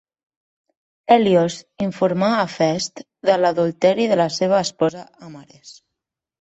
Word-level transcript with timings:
Hèlios 1.15 1.57
informà 1.89 2.31
Hefest 2.39 3.05
de 3.31 3.37
l'adulteri 3.43 4.11
de 4.15 4.21
la 4.25 4.29
seua 4.41 4.65
esposa 4.69 5.07
amb 5.29 5.41
Ares. 5.47 5.79